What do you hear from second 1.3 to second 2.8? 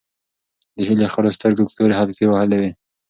سترګو تورې حلقې وهلې وې.